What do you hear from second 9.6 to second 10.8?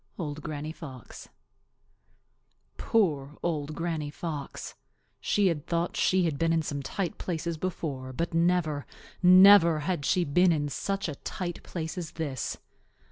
had she been in